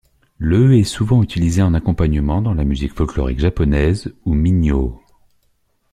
[0.39, 4.97] Le est souvent utilisé en accompagnement dans la musique folklorique japonaise ou min'yō.